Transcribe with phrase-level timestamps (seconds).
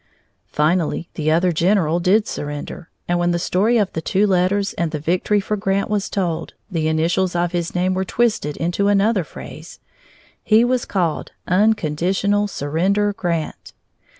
[0.51, 4.89] Finally the other general did surrender, and when the story of the two letters and
[4.89, 9.23] the victory for Grant was told, the initials of his name were twisted into another
[9.23, 9.79] phrase;
[10.43, 13.73] he was called Unconditional Surrender Grant.